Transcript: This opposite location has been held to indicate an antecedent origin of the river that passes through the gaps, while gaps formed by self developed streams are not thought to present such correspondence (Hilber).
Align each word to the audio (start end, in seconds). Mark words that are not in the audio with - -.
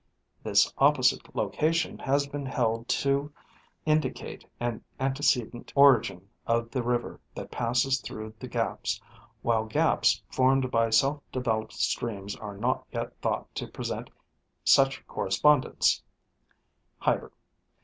This 0.41 0.73
opposite 0.79 1.35
location 1.35 1.99
has 1.99 2.25
been 2.25 2.47
held 2.47 2.87
to 2.87 3.31
indicate 3.85 4.43
an 4.59 4.83
antecedent 4.99 5.71
origin 5.75 6.27
of 6.47 6.71
the 6.71 6.81
river 6.81 7.19
that 7.35 7.51
passes 7.51 8.01
through 8.01 8.33
the 8.39 8.47
gaps, 8.47 8.99
while 9.43 9.65
gaps 9.65 10.23
formed 10.27 10.71
by 10.71 10.89
self 10.89 11.21
developed 11.31 11.73
streams 11.73 12.35
are 12.35 12.57
not 12.57 12.83
thought 13.21 13.53
to 13.53 13.67
present 13.67 14.09
such 14.63 15.05
correspondence 15.05 16.01
(Hilber). 17.03 17.29